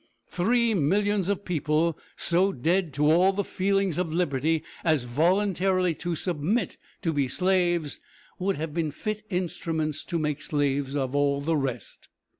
[0.31, 6.15] Three millions of people so dead to all the feelings of liberty as voluntarily to
[6.15, 7.99] submit to be slaves,
[8.39, 12.09] would have been fit instruments to make slaves of all the rest."